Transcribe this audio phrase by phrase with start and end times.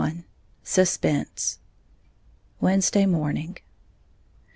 [0.01, 0.23] XXI
[0.63, 1.59] SUSPENSE
[2.59, 3.57] _Wednesday Morning.